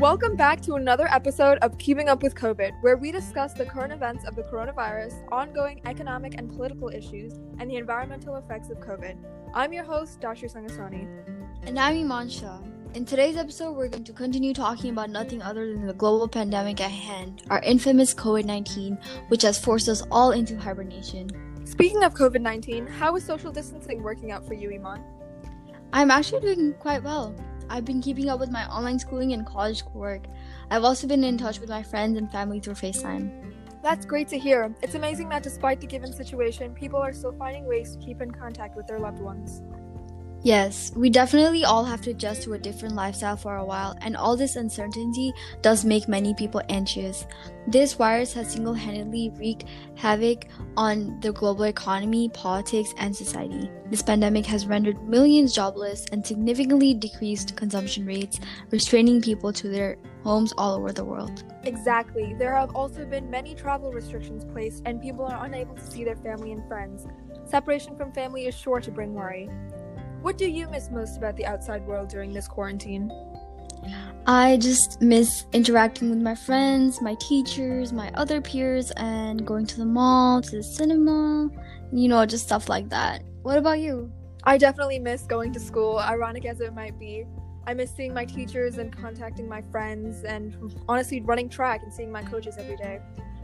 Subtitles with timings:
[0.00, 3.94] Welcome back to another episode of Keeping Up with COVID, where we discuss the current
[3.94, 9.16] events of the coronavirus, ongoing economic and political issues, and the environmental effects of COVID.
[9.54, 10.48] I'm your host, Dr.
[10.48, 11.08] Sangasani.
[11.62, 12.58] And I'm Iman Shah.
[12.92, 16.78] In today's episode, we're going to continue talking about nothing other than the global pandemic
[16.82, 21.30] at hand, our infamous COVID 19, which has forced us all into hibernation.
[21.64, 25.02] Speaking of COVID 19, how is social distancing working out for you, Iman?
[25.94, 27.34] I'm actually doing quite well.
[27.68, 30.22] I've been keeping up with my online schooling and college work.
[30.70, 33.52] I've also been in touch with my friends and family through FaceTime.
[33.82, 34.74] That's great to hear.
[34.82, 38.30] It's amazing that despite the given situation, people are still finding ways to keep in
[38.30, 39.62] contact with their loved ones.
[40.46, 44.16] Yes, we definitely all have to adjust to a different lifestyle for a while, and
[44.16, 47.26] all this uncertainty does make many people anxious.
[47.66, 49.64] This virus has single handedly wreaked
[49.96, 50.44] havoc
[50.76, 53.68] on the global economy, politics, and society.
[53.90, 58.38] This pandemic has rendered millions jobless and significantly decreased consumption rates,
[58.70, 61.42] restraining people to their homes all over the world.
[61.64, 62.36] Exactly.
[62.38, 66.14] There have also been many travel restrictions placed, and people are unable to see their
[66.14, 67.04] family and friends.
[67.46, 69.50] Separation from family is sure to bring worry.
[70.26, 73.12] What do you miss most about the outside world during this quarantine?
[74.26, 79.76] I just miss interacting with my friends, my teachers, my other peers, and going to
[79.76, 81.48] the mall, to the cinema,
[81.92, 83.22] you know, just stuff like that.
[83.42, 84.10] What about you?
[84.42, 87.24] I definitely miss going to school, ironic as it might be.
[87.64, 92.10] I miss seeing my teachers and contacting my friends, and honestly, running track and seeing
[92.10, 92.98] my coaches every day.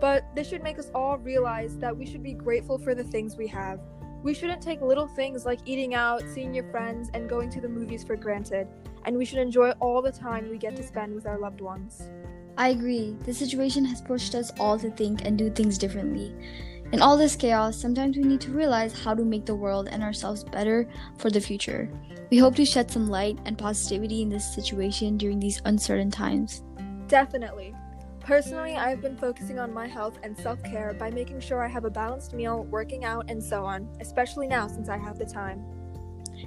[0.00, 3.36] But this should make us all realize that we should be grateful for the things
[3.36, 3.78] we have.
[4.24, 7.68] We shouldn't take little things like eating out, seeing your friends, and going to the
[7.68, 8.66] movies for granted,
[9.04, 12.08] and we should enjoy all the time we get to spend with our loved ones.
[12.56, 13.18] I agree.
[13.24, 16.34] The situation has pushed us all to think and do things differently.
[16.90, 20.02] In all this chaos, sometimes we need to realize how to make the world and
[20.02, 21.90] ourselves better for the future.
[22.30, 26.62] We hope to shed some light and positivity in this situation during these uncertain times.
[27.08, 27.74] Definitely.
[28.24, 31.84] Personally, I've been focusing on my health and self care by making sure I have
[31.84, 35.62] a balanced meal, working out, and so on, especially now since I have the time.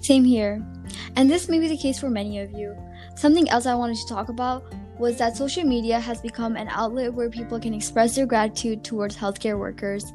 [0.00, 0.66] Same here.
[1.16, 2.74] And this may be the case for many of you.
[3.16, 4.64] Something else I wanted to talk about
[4.98, 9.14] was that social media has become an outlet where people can express their gratitude towards
[9.14, 10.12] healthcare workers.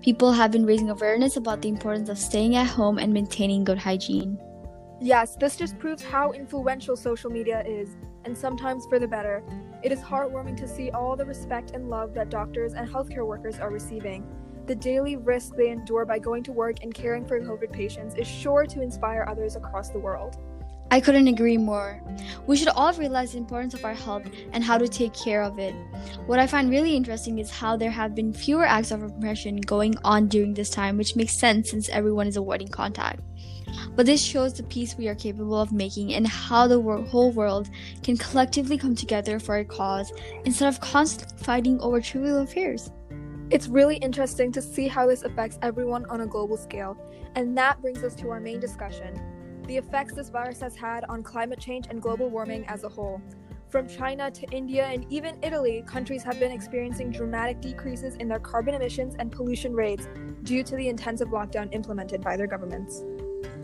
[0.00, 3.78] People have been raising awareness about the importance of staying at home and maintaining good
[3.78, 4.38] hygiene.
[5.00, 7.90] Yes, this just proves how influential social media is,
[8.24, 9.44] and sometimes for the better.
[9.82, 13.58] It is heartwarming to see all the respect and love that doctors and healthcare workers
[13.58, 14.26] are receiving.
[14.66, 18.26] The daily risk they endure by going to work and caring for COVID patients is
[18.26, 20.38] sure to inspire others across the world.
[20.90, 22.00] I couldn't agree more.
[22.46, 25.58] We should all realize the importance of our health and how to take care of
[25.58, 25.74] it.
[26.26, 29.96] What I find really interesting is how there have been fewer acts of oppression going
[30.04, 33.20] on during this time, which makes sense since everyone is avoiding contact.
[33.94, 37.32] But this shows the peace we are capable of making and how the wor- whole
[37.32, 37.68] world
[38.02, 40.12] can collectively come together for a cause
[40.44, 42.90] instead of constantly fighting over trivial affairs.
[43.50, 46.96] It's really interesting to see how this affects everyone on a global scale,
[47.36, 49.20] and that brings us to our main discussion
[49.66, 53.20] the effects this virus has had on climate change and global warming as a whole.
[53.68, 58.38] From China to India and even Italy, countries have been experiencing dramatic decreases in their
[58.38, 60.08] carbon emissions and pollution rates
[60.44, 63.02] due to the intensive lockdown implemented by their governments.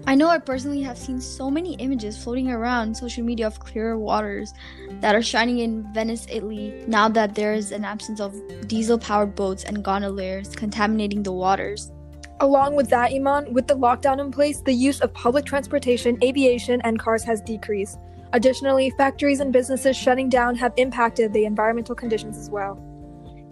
[0.05, 3.97] I know I personally have seen so many images floating around social media of clearer
[3.97, 4.53] waters
[5.01, 8.35] that are shining in Venice, Italy, now that there is an absence of
[8.67, 11.93] diesel powered boats and gondoliers contaminating the waters.
[12.41, 16.81] Along with that, Iman, with the lockdown in place, the use of public transportation, aviation,
[16.81, 18.01] and cars has decreased.
[18.33, 22.83] Additionally, factories and businesses shutting down have impacted the environmental conditions as well.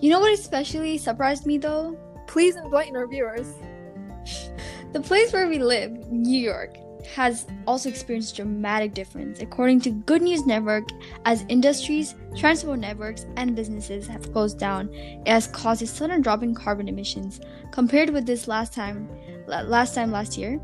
[0.00, 1.97] You know what especially surprised me though?
[2.27, 3.55] Please enlighten our viewers.
[4.93, 6.77] The place where we live, New York,
[7.15, 9.41] has also experienced dramatic difference.
[9.41, 10.89] According to Good News Network,
[11.25, 16.43] as industries, transport networks, and businesses have closed down, it has caused a sudden drop
[16.43, 17.41] in carbon emissions
[17.71, 19.09] compared with this last time
[19.47, 20.61] last time last year.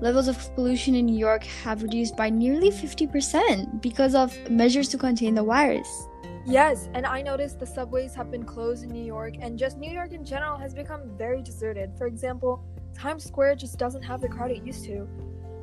[0.00, 4.98] Levels of pollution in New York have reduced by nearly 50% because of measures to
[4.98, 6.06] contain the virus.
[6.46, 9.90] Yes, and I noticed the subways have been closed in New York, and just New
[9.90, 11.90] York in general has become very deserted.
[11.98, 12.64] For example,
[12.98, 15.08] Times Square just doesn't have the crowd it used to.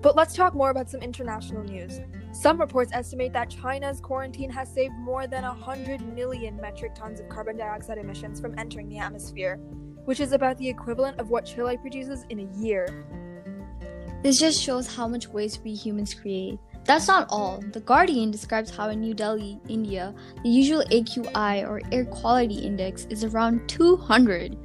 [0.02, 2.00] But let's talk more about some international news.
[2.32, 7.28] Some reports estimate that China's quarantine has saved more than 100 million metric tons of
[7.28, 9.58] carbon dioxide emissions from entering the atmosphere,
[10.06, 13.06] which is about the equivalent of what Chile produces in a year.
[14.24, 16.58] This just shows how much waste we humans create.
[16.86, 17.62] That's not all.
[17.74, 23.06] The Guardian describes how in New Delhi, India, the usual AQI or air quality index
[23.10, 24.58] is around 200,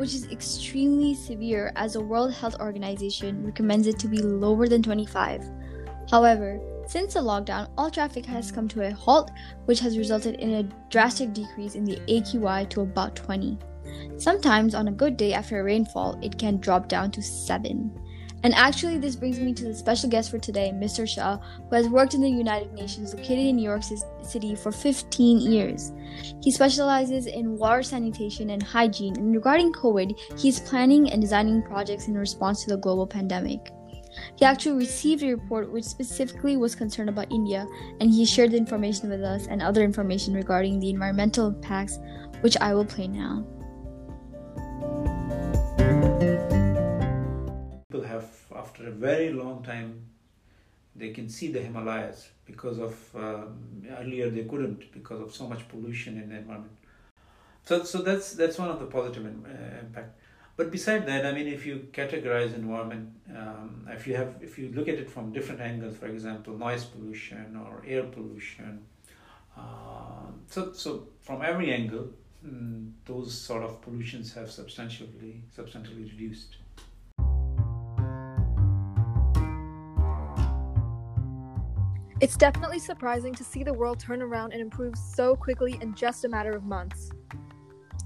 [0.00, 4.82] which is extremely severe as the World Health Organization recommends it to be lower than
[4.82, 5.44] 25.
[6.10, 9.30] However, Since the lockdown, all traffic has come to a halt,
[9.66, 13.56] which has resulted in a drastic decrease in the AQI to about 20.
[14.16, 17.92] Sometimes, on a good day after a rainfall, it can drop down to 7.
[18.42, 21.06] And actually, this brings me to the special guest for today, Mr.
[21.06, 21.38] Shah,
[21.68, 23.82] who has worked in the United Nations located in New York
[24.22, 25.92] City for 15 years.
[26.42, 32.08] He specializes in water sanitation and hygiene, and regarding COVID, he's planning and designing projects
[32.08, 33.72] in response to the global pandemic.
[34.36, 37.66] He actually received a report which specifically was concerned about India,
[38.00, 41.98] and he shared the information with us and other information regarding the environmental impacts,
[42.40, 43.44] which I will play now.
[48.54, 50.06] After a very long time
[50.96, 55.66] they can see the Himalayas because of um, earlier they couldn't because of so much
[55.68, 56.76] pollution in the environment.
[57.64, 60.18] So, so that's that's one of the positive in, uh, impact.
[60.56, 64.70] But beside that, I mean, if you categorize environment, um, if you have if you
[64.74, 68.84] look at it from different angles, for example, noise pollution or air pollution,
[69.56, 72.08] uh, so so from every angle,
[72.44, 76.56] mm, those sort of pollutions have substantially substantially reduced.
[82.20, 86.24] It's definitely surprising to see the world turn around and improve so quickly in just
[86.24, 87.10] a matter of months.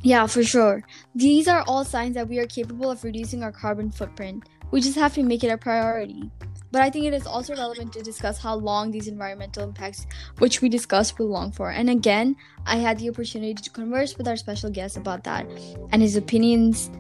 [0.02, 0.84] Yeah, for sure.
[1.14, 4.44] These are all signs that we are capable of reducing our carbon footprint.
[4.70, 6.30] We just have to make it a priority.
[6.70, 10.06] But I think it is also relevant to discuss how long these environmental impacts,
[10.38, 11.70] which we discussed, will long for.
[11.70, 15.46] And again, I had the opportunity to converse with our special guest about that
[15.90, 16.90] and his opinions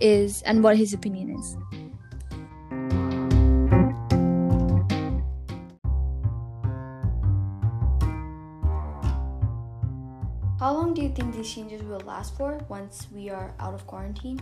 [0.00, 1.56] is and what his opinion is.
[10.64, 13.86] How long do you think these changes will last for once we are out of
[13.86, 14.40] quarantine?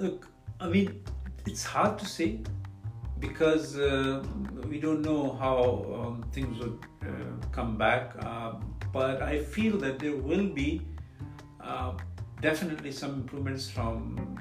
[0.00, 0.26] Look,
[0.58, 1.00] I mean,
[1.46, 2.40] it's hard to say
[3.20, 4.24] because uh,
[4.68, 7.06] we don't know how um, things would uh,
[7.52, 8.16] come back.
[8.18, 8.54] Uh,
[8.92, 10.82] but I feel that there will be
[11.60, 11.92] uh,
[12.40, 14.40] definitely some improvements from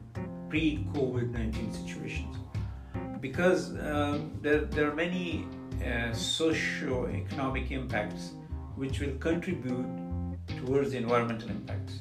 [0.49, 2.37] pre COVID 19 situations
[3.21, 5.45] because um, there, there are many
[5.85, 8.31] uh, socio-economic impacts
[8.75, 9.85] which will contribute
[10.47, 11.99] towards the environmental impacts.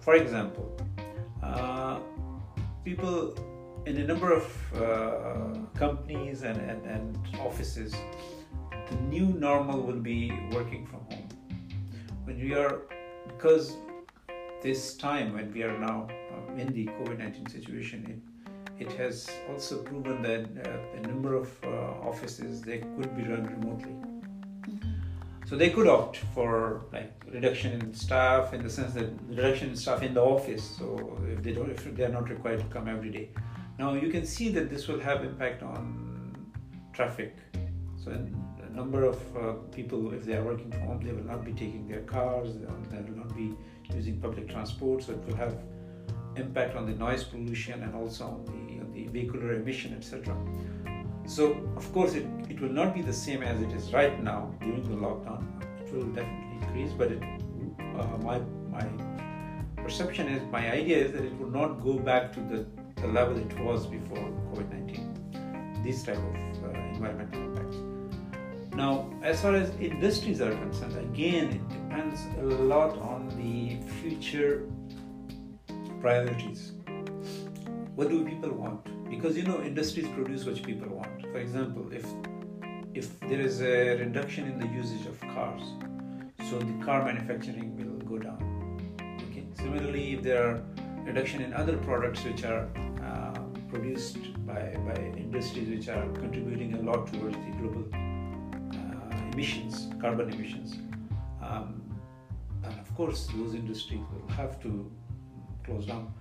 [0.00, 0.76] For example,
[1.42, 1.98] uh,
[2.84, 3.34] people
[3.86, 7.94] in a number of uh, companies and, and, and offices,
[8.88, 11.28] the new normal will be working from home.
[12.24, 12.82] When we are,
[13.26, 13.76] because
[14.62, 18.22] this time when we are now um, in the COVID 19 situation,
[18.78, 21.68] it, it has also proven that uh, a number of uh,
[22.08, 24.13] offices they could be run remotely
[25.46, 29.76] so they could opt for like reduction in staff in the sense that reduction in
[29.76, 30.64] staff in the office.
[30.78, 33.28] So if they don't, if they are not required to come every day.
[33.78, 36.46] Now you can see that this will have impact on
[36.92, 37.36] traffic.
[38.02, 41.44] So a number of uh, people, if they are working from home, they will not
[41.44, 42.54] be taking their cars.
[42.54, 43.54] They will not be
[43.94, 45.02] using public transport.
[45.02, 45.58] So it will have
[46.36, 50.34] impact on the noise pollution and also on the, on the vehicular emission, etc.
[51.26, 54.54] So, of course, it, it will not be the same as it is right now
[54.60, 55.42] during the lockdown.
[55.80, 57.22] It will definitely increase, but it,
[57.98, 58.40] uh, my,
[58.70, 58.86] my
[59.82, 62.66] perception is, my idea is that it will not go back to the,
[63.00, 64.18] the level it was before
[64.52, 67.76] COVID 19, these type of uh, environmental impacts.
[68.74, 74.68] Now, as far as industries are concerned, again, it depends a lot on the future
[76.00, 76.72] priorities.
[77.94, 78.93] What do people want?
[79.08, 81.22] Because you know industries produce what people want.
[81.22, 82.06] For example if
[82.94, 85.62] if there is a reduction in the usage of cars
[86.50, 88.40] so the car manufacturing will go down.
[89.30, 89.44] Okay?
[89.54, 90.62] Similarly if there are
[91.04, 92.68] reduction in other products which are
[93.02, 99.88] uh, produced by, by industries which are contributing a lot towards the global uh, emissions
[100.00, 100.76] carbon emissions
[101.42, 101.82] um,
[102.64, 104.90] and of course those industries will have to
[105.64, 106.12] close down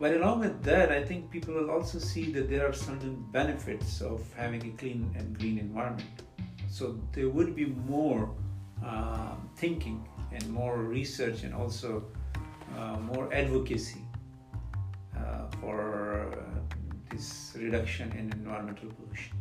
[0.00, 4.00] but along with that, I think people will also see that there are certain benefits
[4.00, 6.22] of having a clean and green environment.
[6.70, 8.34] So there would be more
[8.82, 12.02] uh, thinking and more research and also
[12.78, 14.00] uh, more advocacy
[15.14, 16.76] uh, for uh,
[17.10, 19.36] this reduction in environmental pollution.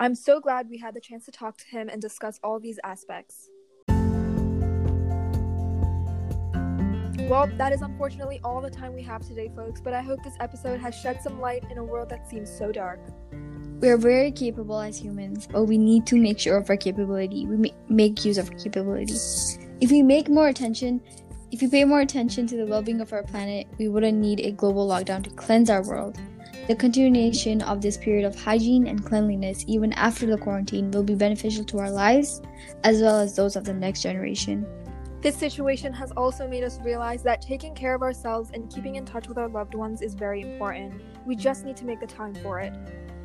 [0.00, 2.80] I'm so glad we had the chance to talk to him and discuss all these
[2.82, 3.48] aspects.
[7.28, 10.38] Well, that is unfortunately all the time we have today, folks, but I hope this
[10.40, 13.00] episode has shed some light in a world that seems so dark.
[13.82, 17.46] We are very capable as humans, but we need to make sure of our capability.
[17.46, 19.12] We make use of our capability.
[19.78, 21.02] If we make more attention,
[21.52, 24.40] if we pay more attention to the well being of our planet, we wouldn't need
[24.40, 26.18] a global lockdown to cleanse our world.
[26.66, 31.14] The continuation of this period of hygiene and cleanliness, even after the quarantine, will be
[31.14, 32.40] beneficial to our lives
[32.84, 34.66] as well as those of the next generation.
[35.20, 39.04] This situation has also made us realize that taking care of ourselves and keeping in
[39.04, 41.02] touch with our loved ones is very important.
[41.26, 42.72] We just need to make the time for it.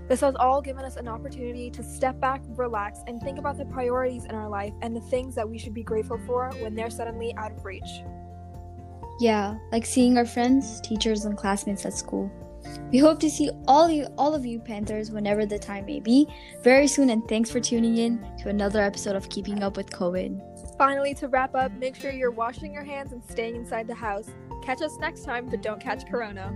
[0.10, 3.66] This has all given us an opportunity to step back, relax, and think about the
[3.66, 6.90] priorities in our life and the things that we should be grateful for when they're
[6.90, 8.02] suddenly out of reach.
[9.20, 12.32] Yeah, like seeing our friends, teachers, and classmates at school.
[12.92, 16.28] We hope to see all you all of you Panthers whenever the time may be
[16.64, 20.53] very soon and thanks for tuning in to another episode of Keeping Up with COVID.
[20.78, 24.30] Finally, to wrap up, make sure you're washing your hands and staying inside the house.
[24.64, 26.54] Catch us next time, but don't catch corona.